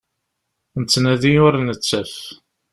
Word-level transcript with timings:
Nettnadi 0.79 1.33
ur 1.47 1.53
nettaf. 1.67 2.13